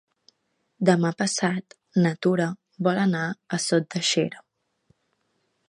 [0.89, 2.47] Demà passat na Tura
[2.89, 4.43] vol anar a Sot de Xera.